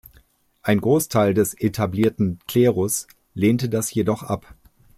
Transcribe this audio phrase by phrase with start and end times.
[0.63, 3.05] Ein Großteil des etablierten Klerus
[3.35, 4.55] lehnte das jedoch ab.